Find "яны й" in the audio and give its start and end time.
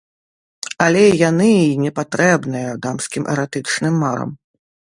1.29-1.77